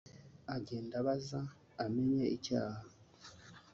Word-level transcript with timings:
agenda 0.55 0.93
abaza 1.01 1.39
abemeye 1.83 2.25
icyaha 2.37 2.81